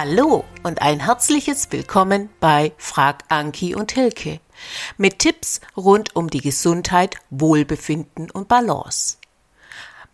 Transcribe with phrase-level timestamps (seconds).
[0.00, 4.38] Hallo und ein herzliches Willkommen bei Frag Anki und Hilke
[4.96, 9.16] mit Tipps rund um die Gesundheit, Wohlbefinden und Balance.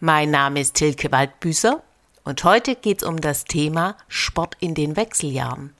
[0.00, 1.82] Mein Name ist Hilke Waldbüßer
[2.25, 5.75] und heute geht es um das Thema Sport in den Wechseljahren.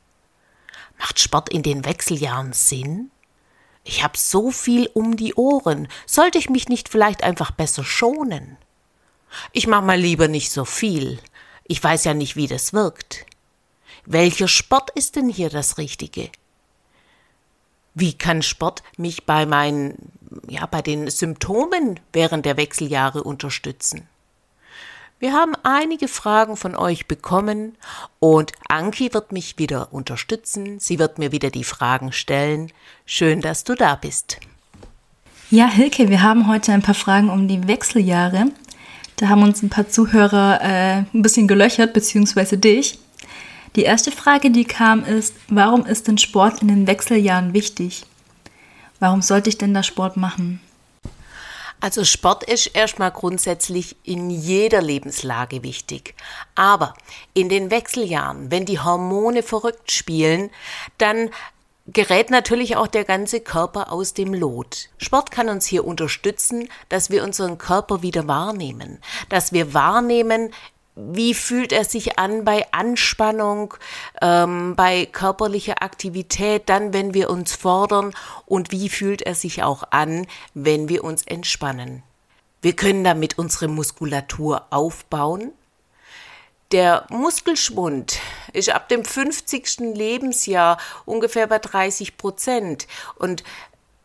[0.99, 3.11] Macht Sport in den Wechseljahren Sinn?
[3.85, 5.89] Ich habe so viel um die Ohren.
[6.05, 8.59] Sollte ich mich nicht vielleicht einfach besser schonen?
[9.53, 11.21] Ich mache mal lieber nicht so viel.
[11.65, 13.25] Ich weiß ja nicht, wie das wirkt.
[14.07, 16.31] Welcher Sport ist denn hier das Richtige?
[17.95, 20.13] Wie kann Sport mich bei meinen,
[20.49, 24.09] ja, bei den Symptomen während der Wechseljahre unterstützen?
[25.21, 27.79] Wir haben einige Fragen von euch bekommen
[28.19, 30.81] und Anki wird mich wieder unterstützen.
[30.81, 32.73] Sie wird mir wieder die Fragen stellen.
[33.07, 34.39] Schön, dass du da bist.
[35.51, 38.47] Ja, Hilke, wir haben heute ein paar Fragen um die Wechseljahre.
[39.17, 42.99] Da haben uns ein paar Zuhörer äh, ein bisschen gelöchert, beziehungsweise dich.
[43.77, 48.05] Die erste Frage, die kam, ist, warum ist denn Sport in den Wechseljahren wichtig?
[49.01, 50.61] Warum sollte ich denn da Sport machen?
[51.81, 56.15] Also Sport ist erstmal grundsätzlich in jeder Lebenslage wichtig.
[56.55, 56.95] Aber
[57.35, 60.51] in den Wechseljahren, wenn die Hormone verrückt spielen,
[60.97, 61.31] dann
[61.87, 64.89] gerät natürlich auch der ganze Körper aus dem Lot.
[64.97, 70.55] Sport kann uns hier unterstützen, dass wir unseren Körper wieder wahrnehmen, dass wir wahrnehmen,
[70.97, 73.75] wie fühlt er sich an bei Anspannung,
[74.23, 78.15] ähm, bei körperlicher Aktivität, dann wenn wir uns fordern
[78.47, 82.03] und wie fühlt er sich auch an, wenn wir uns entspannen.
[82.63, 85.53] Wir können damit unsere Muskulatur aufbauen.
[86.73, 88.19] Der Muskelschwund
[88.53, 89.95] ist ab dem 50.
[89.95, 93.45] Lebensjahr ungefähr bei 30 Prozent und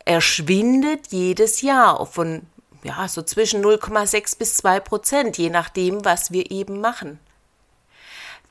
[0.05, 2.41] er schwindet jedes Jahr von
[2.83, 7.19] ja, so zwischen 0,6 bis 2 Prozent, je nachdem, was wir eben machen.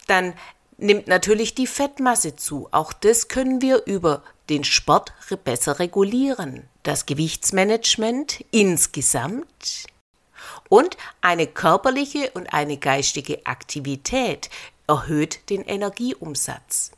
[0.07, 0.35] Dann
[0.79, 2.69] nimmt natürlich die Fettmasse zu.
[2.71, 5.13] Auch das können wir über den Sport
[5.45, 6.69] besser regulieren.
[6.83, 9.87] Das Gewichtsmanagement insgesamt
[10.69, 14.49] und eine körperliche und eine geistige Aktivität
[14.87, 16.93] erhöht den Energieumsatz.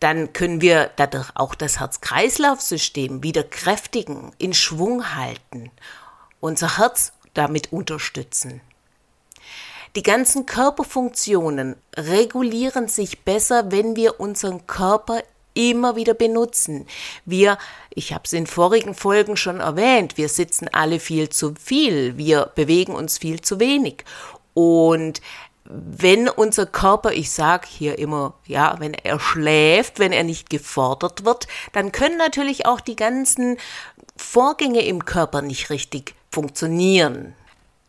[0.00, 5.70] Dann können wir dadurch auch das Herz-Kreislauf-System wieder kräftigen, in Schwung halten
[6.46, 8.60] unser Herz damit unterstützen.
[9.96, 15.22] Die ganzen Körperfunktionen regulieren sich besser, wenn wir unseren Körper
[15.54, 16.86] immer wieder benutzen.
[17.24, 17.56] Wir,
[17.90, 22.52] ich habe es in vorigen Folgen schon erwähnt, wir sitzen alle viel zu viel, wir
[22.54, 24.04] bewegen uns viel zu wenig.
[24.52, 25.22] Und
[25.64, 31.24] wenn unser Körper, ich sage hier immer, ja, wenn er schläft, wenn er nicht gefordert
[31.24, 33.56] wird, dann können natürlich auch die ganzen
[34.16, 37.34] Vorgänge im Körper nicht richtig funktionieren.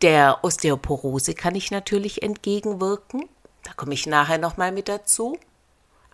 [0.02, 3.28] Der Osteoporose kann ich natürlich entgegenwirken.
[3.64, 5.36] Da komme ich nachher nochmal mit dazu.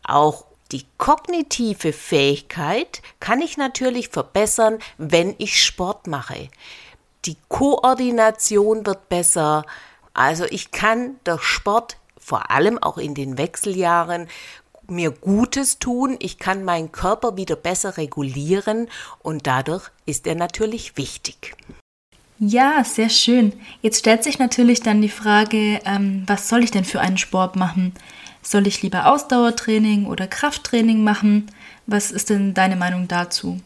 [0.03, 6.49] Auch die kognitive Fähigkeit kann ich natürlich verbessern, wenn ich Sport mache.
[7.27, 9.65] Die Koordination wird besser.
[10.15, 14.29] Also ich kann durch Sport, vor allem auch in den Wechseljahren,
[14.89, 16.17] mir Gutes tun.
[16.21, 18.89] Ich kann meinen Körper wieder besser regulieren
[19.23, 21.57] und dadurch ist er natürlich wichtig.
[22.47, 23.55] Ja, sehr schön.
[23.81, 27.57] Jetzt stellt sich natürlich dann die Frage, ähm, was soll ich denn für einen Sport
[27.57, 27.95] machen?
[28.43, 31.51] Soll ich lieber Ausdauertraining oder Krafttraining machen?
[31.87, 33.61] Was ist denn deine Meinung dazu?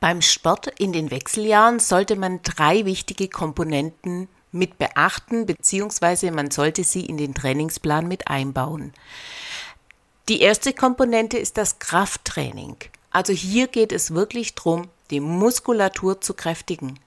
[0.00, 6.82] Beim Sport in den Wechseljahren sollte man drei wichtige Komponenten mit beachten, beziehungsweise man sollte
[6.82, 8.92] sie in den Trainingsplan mit einbauen.
[10.28, 12.74] Die erste Komponente ist das Krafttraining.
[13.12, 16.98] Also hier geht es wirklich darum, die Muskulatur zu kräftigen.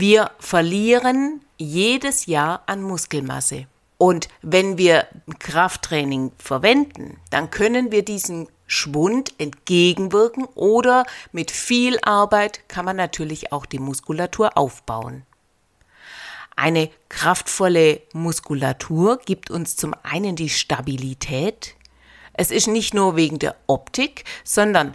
[0.00, 3.66] Wir verlieren jedes Jahr an Muskelmasse.
[3.96, 5.08] Und wenn wir
[5.40, 13.50] Krafttraining verwenden, dann können wir diesen Schwund entgegenwirken oder mit viel Arbeit kann man natürlich
[13.50, 15.26] auch die Muskulatur aufbauen.
[16.54, 21.74] Eine kraftvolle Muskulatur gibt uns zum einen die Stabilität.
[22.34, 24.94] Es ist nicht nur wegen der Optik, sondern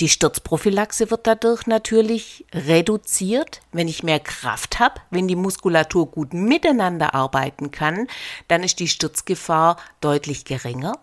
[0.00, 3.60] die Sturzprophylaxe wird dadurch natürlich reduziert.
[3.72, 8.06] Wenn ich mehr Kraft habe, wenn die Muskulatur gut miteinander arbeiten kann,
[8.46, 10.98] dann ist die Sturzgefahr deutlich geringer.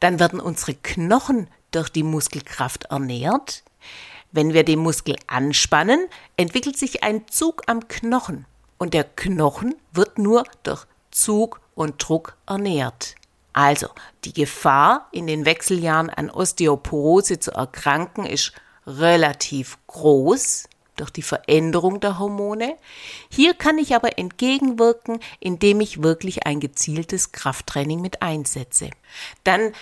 [0.00, 3.62] Dann werden unsere Knochen durch die Muskelkraft ernährt.
[4.32, 6.06] Wenn wir den Muskel anspannen,
[6.36, 8.46] entwickelt sich ein Zug am Knochen
[8.78, 13.16] und der Knochen wird nur durch Zug und Druck ernährt.
[13.54, 13.88] Also,
[14.24, 18.52] die Gefahr, in den Wechseljahren an Osteoporose zu erkranken, ist
[18.86, 20.68] relativ groß.
[20.96, 22.76] durch die Veränderung der Hormone.
[23.28, 28.90] Hier kann ich aber entgegenwirken, indem ich wirklich ein gezieltes Krafttraining mit einsetze.
[29.42, 29.72] Dann,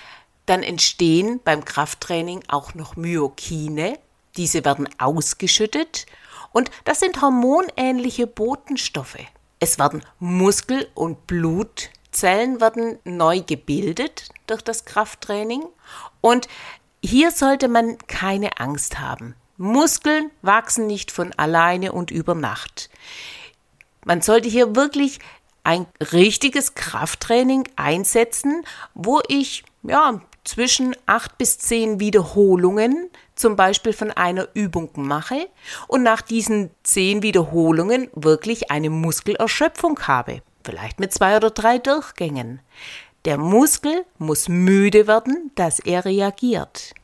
[0.47, 3.99] dann entstehen beim Krafttraining auch noch Myokine.
[4.39, 6.07] Diese werden ausgeschüttet
[6.53, 9.19] und das sind hormonähnliche Botenstoffe.
[9.61, 11.27] Es werden Muskel- und
[12.13, 15.65] Blutzellen werden neu gebildet durch das Krafttraining
[16.21, 16.47] und
[17.03, 19.35] hier sollte man keine Angst haben.
[19.57, 22.91] Muskeln wachsen nicht von alleine und über Nacht.
[24.05, 25.21] Man sollte hier wirklich
[25.65, 28.63] ein richtiges Krafttraining einsetzen,
[28.93, 35.49] wo ich ja zwischen acht bis zehn Wiederholungen zum Beispiel von einer Übung mache
[35.89, 42.61] und nach diesen zehn Wiederholungen wirklich eine Muskelerschöpfung habe, vielleicht mit zwei oder drei Durchgängen.
[43.25, 46.95] Der Muskel muss müde werden, dass er reagiert.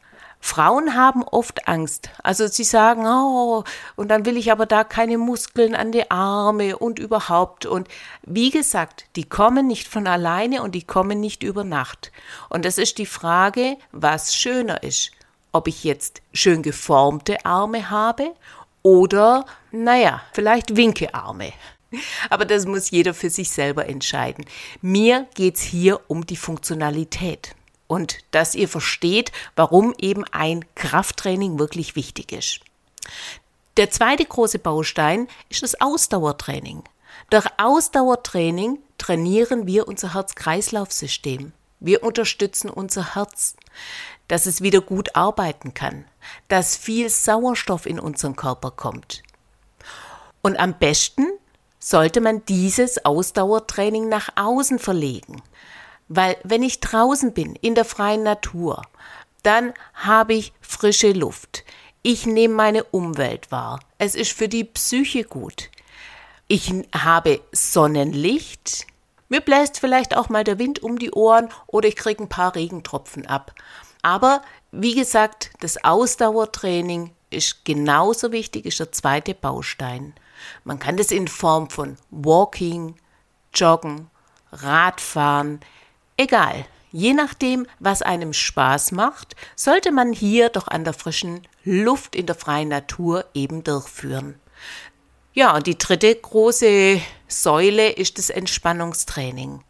[0.40, 2.10] Frauen haben oft Angst.
[2.22, 3.64] Also sie sagen, oh,
[3.96, 7.66] und dann will ich aber da keine Muskeln an die Arme und überhaupt.
[7.66, 7.88] Und
[8.22, 12.12] wie gesagt, die kommen nicht von alleine und die kommen nicht über Nacht.
[12.48, 15.10] Und das ist die Frage, was schöner ist.
[15.52, 18.34] Ob ich jetzt schön geformte Arme habe
[18.82, 21.52] oder, naja, vielleicht Winkearme.
[22.30, 24.44] Aber das muss jeder für sich selber entscheiden.
[24.82, 27.54] Mir geht's hier um die Funktionalität
[27.86, 32.60] und dass ihr versteht, warum eben ein Krafttraining wirklich wichtig ist.
[33.76, 36.82] Der zweite große Baustein ist das Ausdauertraining.
[37.30, 41.52] Durch Ausdauertraining trainieren wir unser Herz-Kreislauf-System.
[41.80, 43.54] Wir unterstützen unser Herz,
[44.26, 46.04] dass es wieder gut arbeiten kann,
[46.48, 49.22] dass viel Sauerstoff in unseren Körper kommt.
[50.42, 51.26] Und am besten
[51.78, 55.42] sollte man dieses Ausdauertraining nach außen verlegen.
[56.08, 58.82] Weil wenn ich draußen bin, in der freien Natur,
[59.42, 61.64] dann habe ich frische Luft.
[62.02, 63.80] Ich nehme meine Umwelt wahr.
[63.98, 65.70] Es ist für die Psyche gut.
[66.46, 68.86] Ich habe Sonnenlicht.
[69.28, 72.54] Mir bläst vielleicht auch mal der Wind um die Ohren oder ich kriege ein paar
[72.54, 73.52] Regentropfen ab.
[74.00, 74.40] Aber
[74.72, 80.14] wie gesagt, das Ausdauertraining ist genauso wichtig, ist der zweite Baustein.
[80.64, 82.96] Man kann das in Form von Walking,
[83.54, 84.08] Joggen,
[84.52, 85.60] Radfahren,
[86.20, 92.16] Egal, je nachdem, was einem Spaß macht, sollte man hier doch an der frischen Luft
[92.16, 94.34] in der freien Natur eben durchführen.
[95.32, 99.60] Ja, und die dritte große Säule ist das Entspannungstraining.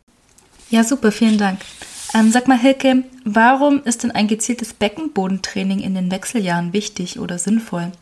[0.71, 1.61] Ja, super, vielen Dank.
[2.14, 7.38] Ähm, sag mal, Hilke, warum ist denn ein gezieltes Beckenbodentraining in den Wechseljahren wichtig oder
[7.38, 7.93] sinnvoll?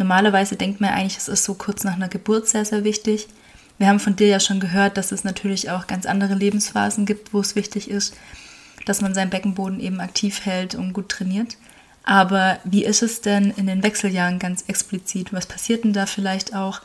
[0.00, 3.28] Normalerweise denkt man eigentlich, es ist so kurz nach einer Geburt sehr, sehr wichtig.
[3.76, 7.34] Wir haben von dir ja schon gehört, dass es natürlich auch ganz andere Lebensphasen gibt,
[7.34, 8.16] wo es wichtig ist,
[8.86, 11.58] dass man seinen Beckenboden eben aktiv hält und gut trainiert.
[12.02, 15.34] Aber wie ist es denn in den Wechseljahren ganz explizit?
[15.34, 16.80] Was passiert denn da vielleicht auch,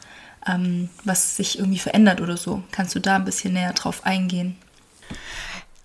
[0.46, 2.64] ähm, was sich irgendwie verändert oder so?
[2.72, 4.58] Kannst du da ein bisschen näher drauf eingehen?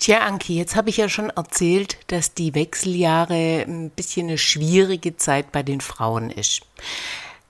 [0.00, 5.19] Tja, Anki, jetzt habe ich ja schon erzählt, dass die Wechseljahre ein bisschen eine schwierige
[5.19, 6.62] Zeit bei den Frauen ist.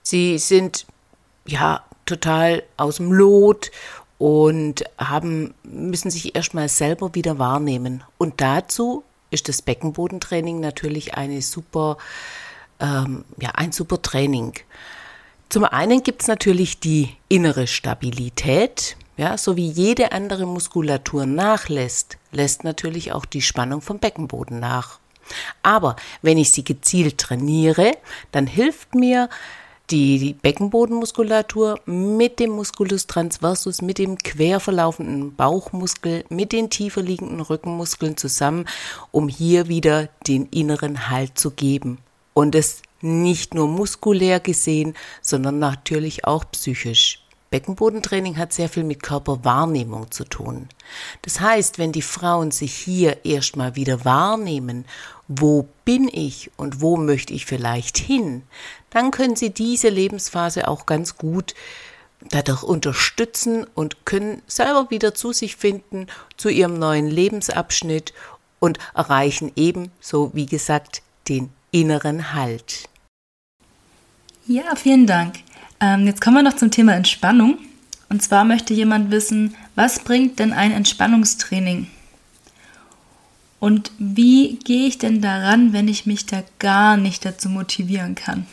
[0.03, 0.85] Sie sind
[1.45, 3.71] ja total aus dem Lot
[4.17, 8.03] und haben, müssen sich erstmal selber wieder wahrnehmen.
[8.17, 11.97] Und dazu ist das Beckenbodentraining natürlich eine super,
[12.81, 14.55] ähm, ja, ein super Training.
[15.47, 18.97] Zum einen gibt es natürlich die innere Stabilität.
[19.21, 24.97] Ja, so wie jede andere Muskulatur nachlässt, lässt natürlich auch die Spannung vom Beckenboden nach.
[25.61, 27.91] Aber wenn ich sie gezielt trainiere,
[28.31, 29.29] dann hilft mir
[29.91, 37.41] die Beckenbodenmuskulatur mit dem Musculus transversus, mit dem quer verlaufenden Bauchmuskel, mit den tiefer liegenden
[37.41, 38.65] Rückenmuskeln zusammen,
[39.11, 41.99] um hier wieder den inneren Halt zu geben.
[42.33, 47.21] Und es nicht nur muskulär gesehen, sondern natürlich auch psychisch.
[47.51, 50.69] Beckenbodentraining hat sehr viel mit Körperwahrnehmung zu tun.
[51.21, 54.85] Das heißt, wenn die Frauen sich hier erstmal wieder wahrnehmen,
[55.27, 58.43] wo bin ich und wo möchte ich vielleicht hin,
[58.89, 61.53] dann können sie diese Lebensphase auch ganz gut
[62.29, 68.13] dadurch unterstützen und können selber wieder zu sich finden, zu ihrem neuen Lebensabschnitt
[68.59, 72.87] und erreichen ebenso, wie gesagt, den inneren Halt.
[74.47, 75.39] Ja, vielen Dank.
[75.81, 77.57] Ähm, jetzt kommen wir noch zum Thema Entspannung.
[78.07, 81.87] Und zwar möchte jemand wissen, was bringt denn ein Entspannungstraining?
[83.59, 88.45] Und wie gehe ich denn daran, wenn ich mich da gar nicht dazu motivieren kann?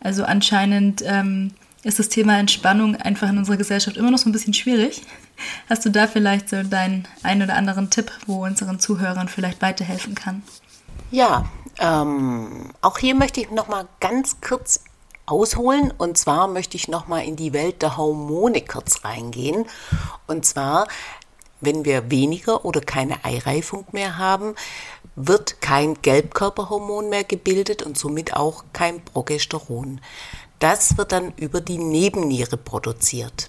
[0.00, 4.32] Also anscheinend ähm, ist das Thema Entspannung einfach in unserer Gesellschaft immer noch so ein
[4.32, 5.02] bisschen schwierig.
[5.68, 10.14] Hast du da vielleicht so deinen einen oder anderen Tipp, wo unseren Zuhörern vielleicht weiterhelfen
[10.14, 10.42] kann?
[11.10, 11.48] Ja,
[11.78, 14.84] ähm, auch hier möchte ich noch mal ganz kurz
[15.30, 19.66] ausholen und zwar möchte ich nochmal in die Welt der Hormone kurz reingehen.
[20.26, 20.88] Und zwar,
[21.60, 24.54] wenn wir weniger oder keine Eireifung mehr haben,
[25.16, 30.00] wird kein Gelbkörperhormon mehr gebildet und somit auch kein Progesteron.
[30.58, 33.48] Das wird dann über die Nebenniere produziert.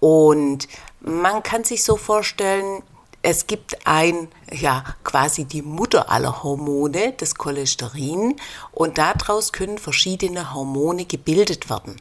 [0.00, 0.66] Und
[1.00, 2.82] man kann sich so vorstellen,
[3.22, 8.36] es gibt ein, ja, quasi die Mutter aller Hormone, das Cholesterin,
[8.72, 11.96] und daraus können verschiedene Hormone gebildet werden.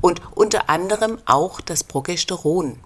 [0.00, 2.78] Und unter anderem auch das Progesteron,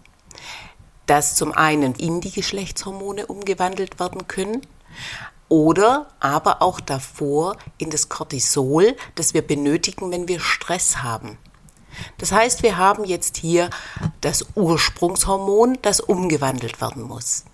[1.05, 4.63] das zum einen in die Geschlechtshormone umgewandelt werden können,
[5.49, 11.39] oder aber auch davor in das Cortisol, das wir benötigen, wenn wir Stress haben.
[12.19, 13.71] Das heißt, wir haben jetzt hier
[14.21, 17.45] das Ursprungshormon, das umgewandelt werden muss.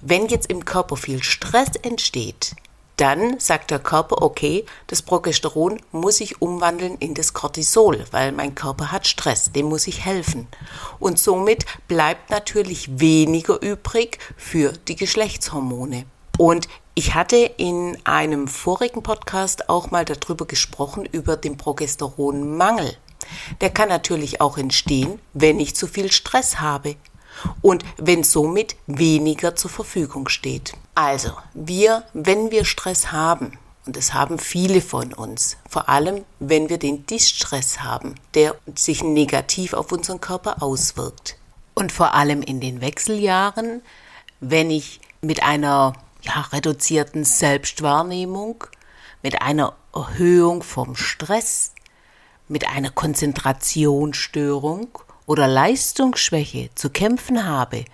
[0.00, 2.54] Wenn jetzt im Körper viel Stress entsteht,
[2.96, 8.54] dann sagt der Körper, okay, das Progesteron muss ich umwandeln in das Cortisol, weil mein
[8.54, 10.46] Körper hat Stress, dem muss ich helfen.
[10.98, 16.04] Und somit bleibt natürlich weniger übrig für die Geschlechtshormone.
[16.38, 22.96] Und ich hatte in einem vorigen Podcast auch mal darüber gesprochen, über den Progesteronmangel.
[23.60, 26.96] Der kann natürlich auch entstehen, wenn ich zu viel Stress habe
[27.60, 30.74] und wenn somit weniger zur Verfügung steht.
[30.94, 36.68] Also, wir, wenn wir Stress haben, und das haben viele von uns, vor allem wenn
[36.68, 41.36] wir den Distress haben, der sich negativ auf unseren Körper auswirkt.
[41.74, 43.82] Und vor allem in den Wechseljahren,
[44.40, 48.64] wenn ich mit einer ja, reduzierten Selbstwahrnehmung,
[49.22, 51.72] mit einer Erhöhung vom Stress,
[52.52, 54.88] mit einer Konzentrationsstörung
[55.24, 57.86] oder Leistungsschwäche zu kämpfen habe,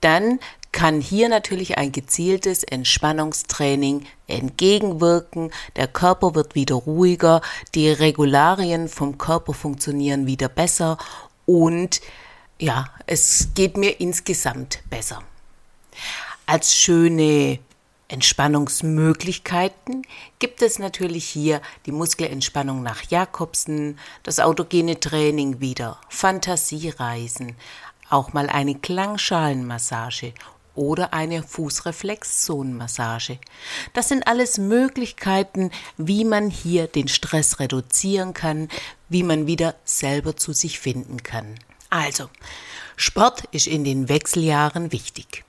[0.00, 0.40] dann
[0.72, 5.52] kann hier natürlich ein gezieltes Entspannungstraining entgegenwirken.
[5.76, 7.40] Der Körper wird wieder ruhiger,
[7.74, 10.98] die Regularien vom Körper funktionieren wieder besser
[11.46, 12.00] und
[12.58, 15.22] ja, es geht mir insgesamt besser.
[16.46, 17.60] Als schöne
[18.10, 20.02] Entspannungsmöglichkeiten
[20.40, 27.54] gibt es natürlich hier die Muskelentspannung nach Jakobsen, das autogene Training wieder, Fantasiereisen,
[28.08, 30.34] auch mal eine Klangschalenmassage
[30.74, 33.38] oder eine Fußreflexzonenmassage.
[33.92, 38.68] Das sind alles Möglichkeiten, wie man hier den Stress reduzieren kann,
[39.08, 41.54] wie man wieder selber zu sich finden kann.
[41.90, 42.28] Also,
[42.96, 45.44] Sport ist in den Wechseljahren wichtig.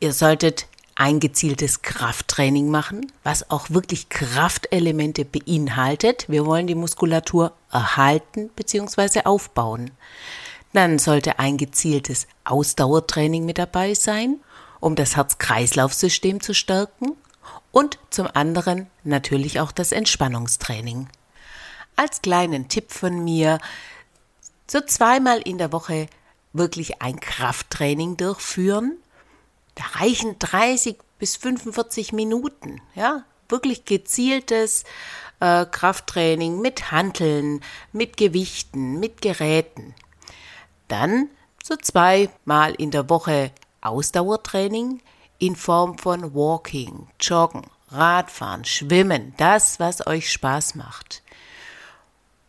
[0.00, 6.26] Ihr solltet ein gezieltes Krafttraining machen, was auch wirklich Kraftelemente beinhaltet.
[6.28, 9.22] Wir wollen die Muskulatur erhalten bzw.
[9.24, 9.90] aufbauen.
[10.72, 14.38] Dann sollte ein gezieltes Ausdauertraining mit dabei sein,
[14.80, 17.16] um das Herz-Kreislauf-System zu stärken
[17.70, 21.08] und zum anderen natürlich auch das Entspannungstraining.
[21.96, 23.58] Als kleinen Tipp von mir,
[24.68, 26.08] so zweimal in der Woche
[26.52, 28.96] wirklich ein Krafttraining durchführen,
[29.74, 34.84] da reichen 30 bis 45 Minuten, ja, wirklich gezieltes
[35.40, 37.60] äh, Krafttraining mit Hanteln,
[37.92, 39.94] mit Gewichten, mit Geräten.
[40.88, 41.28] Dann
[41.62, 43.50] so zweimal in der Woche
[43.80, 45.00] Ausdauertraining
[45.38, 51.22] in Form von Walking, Joggen, Radfahren, Schwimmen, das, was euch Spaß macht.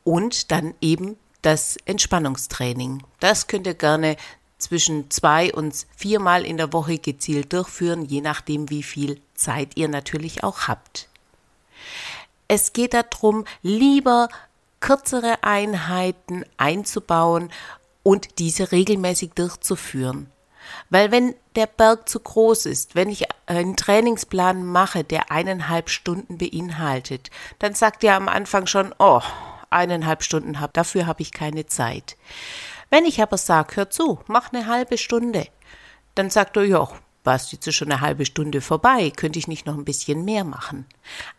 [0.03, 3.03] Und dann eben das Entspannungstraining.
[3.19, 4.17] Das könnt ihr gerne
[4.65, 9.87] zwischen zwei und viermal in der Woche gezielt durchführen, je nachdem, wie viel Zeit ihr
[9.87, 11.07] natürlich auch habt.
[12.47, 14.27] Es geht darum, lieber
[14.79, 17.51] kürzere Einheiten einzubauen
[18.01, 20.31] und diese regelmäßig durchzuführen.
[20.89, 26.39] Weil wenn der Berg zu groß ist, wenn ich einen Trainingsplan mache, der eineinhalb Stunden
[26.39, 27.29] beinhaltet,
[27.59, 29.21] dann sagt ihr am Anfang schon, oh,
[29.69, 32.17] eineinhalb Stunden hab, dafür habe ich keine Zeit.
[32.89, 35.47] Wenn ich aber sage, hör zu, mach eine halbe Stunde,
[36.15, 36.87] dann sagt er, ja,
[37.25, 40.85] warst jetzt schon eine halbe Stunde vorbei, könnte ich nicht noch ein bisschen mehr machen.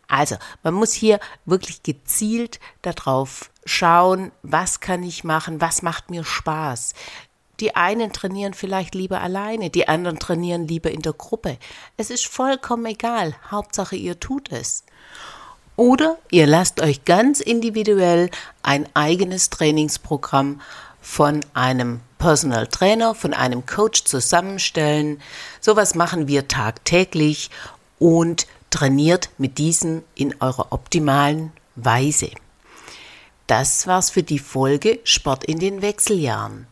[0.07, 6.23] Also, man muss hier wirklich gezielt darauf schauen, was kann ich machen, was macht mir
[6.23, 6.93] Spaß.
[7.59, 11.57] Die einen trainieren vielleicht lieber alleine, die anderen trainieren lieber in der Gruppe.
[11.95, 14.83] Es ist vollkommen egal, Hauptsache ihr tut es.
[15.75, 18.29] Oder ihr lasst euch ganz individuell
[18.63, 20.61] ein eigenes Trainingsprogramm
[21.01, 25.21] von einem Personal Trainer, von einem Coach zusammenstellen.
[25.61, 27.49] Sowas machen wir tagtäglich
[27.99, 32.31] und trainiert mit diesen in eurer optimalen Weise.
[33.47, 36.67] Das war's für die Folge Sport in den Wechseljahren.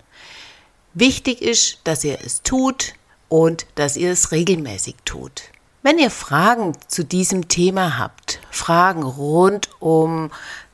[0.94, 2.94] Wichtig ist, dass ihr es tut
[3.30, 5.44] und dass ihr es regelmäßig tut.
[5.84, 10.32] Wenn ihr Fragen zu diesem Thema habt, Fragen rund um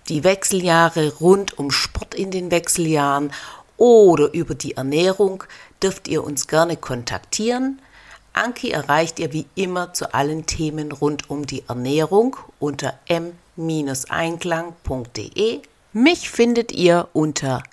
[0.10, 3.34] die Wechseljahre rund um Sport in den Wechseljahren
[3.78, 5.44] oder über die Ernährung,
[5.82, 7.82] dürft ihr uns gerne kontaktieren.
[8.34, 15.62] Anki erreicht ihr wie immer zu allen Themen rund um die Ernährung unter m-einklang.de.
[15.94, 17.64] Mich findet ihr unter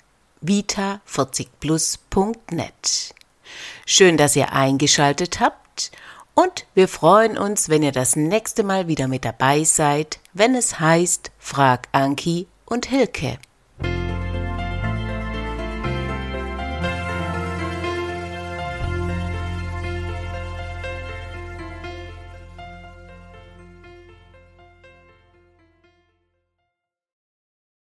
[0.43, 3.15] vita40plus.net.
[3.85, 5.91] Schön, dass ihr eingeschaltet habt
[6.33, 10.79] und wir freuen uns, wenn ihr das nächste Mal wieder mit dabei seid, wenn es
[10.79, 13.37] heißt Frag Anki und Hilke.